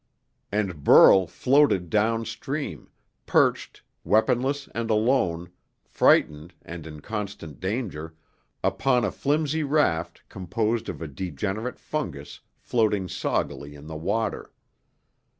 [0.51, 2.89] And Burl floated downstream,
[3.27, 5.51] perched, weaponless and alone,
[5.85, 8.15] frightened and in constant danger,
[8.63, 14.51] upon a flimsy raft composed of a degenerate fungus floating soggily in the water.